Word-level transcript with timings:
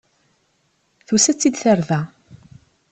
Tusa-tt-id 1.07 1.55
tarda. 1.61 2.01